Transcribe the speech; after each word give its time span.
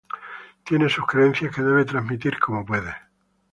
Tiene 0.63 0.89
sus 0.89 1.05
creencias 1.05 1.55
que 1.55 1.61
debe 1.61 1.85
transmitir 1.85 2.39
como 2.39 2.65
puede". 2.65 2.91